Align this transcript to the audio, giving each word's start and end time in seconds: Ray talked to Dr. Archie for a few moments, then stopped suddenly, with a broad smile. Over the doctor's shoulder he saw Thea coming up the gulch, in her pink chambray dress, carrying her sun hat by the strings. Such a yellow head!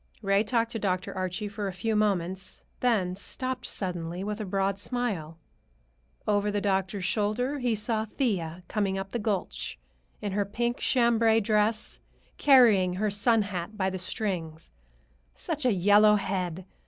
Ray 0.23 0.43
talked 0.43 0.71
to 0.71 0.79
Dr. 0.79 1.13
Archie 1.15 1.47
for 1.47 1.67
a 1.67 1.71
few 1.71 1.95
moments, 1.95 2.65
then 2.79 3.15
stopped 3.15 3.67
suddenly, 3.67 4.23
with 4.23 4.41
a 4.41 4.45
broad 4.45 4.79
smile. 4.79 5.37
Over 6.27 6.49
the 6.49 6.59
doctor's 6.59 7.05
shoulder 7.05 7.59
he 7.59 7.75
saw 7.75 8.05
Thea 8.05 8.63
coming 8.67 8.97
up 8.97 9.11
the 9.11 9.19
gulch, 9.19 9.77
in 10.19 10.31
her 10.31 10.43
pink 10.43 10.77
chambray 10.79 11.39
dress, 11.39 11.99
carrying 12.39 12.93
her 12.95 13.11
sun 13.11 13.43
hat 13.43 13.77
by 13.77 13.91
the 13.91 13.99
strings. 13.99 14.71
Such 15.35 15.65
a 15.67 15.71
yellow 15.71 16.15
head! 16.15 16.65